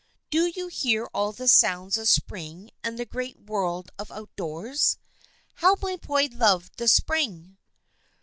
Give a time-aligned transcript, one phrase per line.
[0.31, 4.97] "Do you hear all the sounds of spring and the great world of outdoors?
[5.57, 7.57] How my boy loved the spring